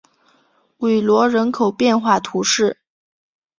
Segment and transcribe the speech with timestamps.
[0.77, 2.79] 韦罗人口变化图示